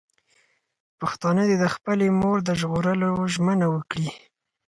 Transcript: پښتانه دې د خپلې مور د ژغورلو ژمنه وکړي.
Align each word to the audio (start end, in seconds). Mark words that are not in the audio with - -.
پښتانه 0.99 1.43
دې 1.49 1.55
د 1.59 1.65
خپلې 1.75 2.07
مور 2.19 2.37
د 2.43 2.49
ژغورلو 2.59 3.09
ژمنه 3.33 3.65
وکړي. 3.73 4.07